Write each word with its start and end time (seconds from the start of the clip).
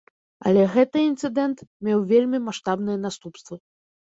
Але 0.51 0.63
гэты 0.75 1.03
інцыдэнт 1.09 1.59
меў 1.89 1.99
вельмі 2.13 2.43
маштабныя 2.49 2.97
наступствы. 3.07 3.55